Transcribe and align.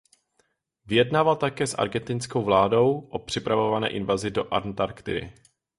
Vyjednával 0.85 1.35
také 1.37 1.67
s 1.67 1.73
argentinskou 1.73 2.43
vládou 2.45 2.99
o 2.99 3.19
připravované 3.19 3.89
invazi 3.89 4.31
do 4.31 4.53
Antarktidy. 4.53 5.33